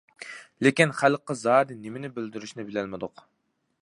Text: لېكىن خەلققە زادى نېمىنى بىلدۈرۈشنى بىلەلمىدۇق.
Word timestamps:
لېكىن 0.67 0.93
خەلققە 1.01 1.35
زادى 1.41 1.77
نېمىنى 1.83 2.11
بىلدۈرۈشنى 2.17 2.67
بىلەلمىدۇق. 2.71 3.23